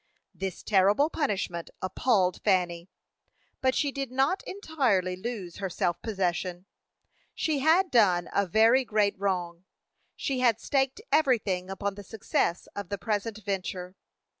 This 0.33 0.63
terrible 0.63 1.11
punishment 1.11 1.69
appalled 1.79 2.41
Fanny, 2.43 2.89
but 3.61 3.75
she 3.75 3.91
did 3.91 4.09
not 4.11 4.41
entirely 4.47 5.15
lose 5.15 5.57
her 5.57 5.69
self 5.69 6.01
possession. 6.01 6.65
She 7.35 7.59
had 7.59 7.91
done 7.91 8.27
a 8.33 8.47
very 8.47 8.83
great 8.83 9.13
wrong; 9.19 9.63
she 10.15 10.39
had 10.39 10.59
staked 10.59 11.01
everything 11.11 11.69
upon 11.69 11.93
the 11.93 12.03
success 12.03 12.65
of 12.75 12.89
the 12.89 12.97
present 12.97 13.41
venture. 13.45 13.95